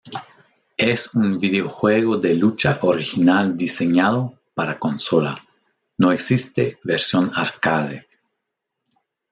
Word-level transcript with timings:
Es 0.77 1.11
un 1.13 1.37
videojuego 1.37 2.17
de 2.17 2.33
lucha 2.33 2.79
original 2.81 3.55
diseñado 3.55 4.33
para 4.55 4.79
consola, 4.79 5.47
no 5.95 6.11
existe 6.11 6.79
versión 6.83 7.29
arcade. 7.35 8.07